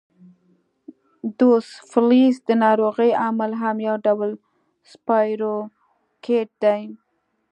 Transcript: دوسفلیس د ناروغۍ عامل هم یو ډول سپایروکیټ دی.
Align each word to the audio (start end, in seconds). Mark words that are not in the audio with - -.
دوسفلیس 1.37 2.35
د 2.47 2.49
ناروغۍ 2.63 3.11
عامل 3.21 3.51
هم 3.61 3.75
یو 3.87 3.95
ډول 4.05 4.31
سپایروکیټ 4.91 6.49
دی. 6.63 6.81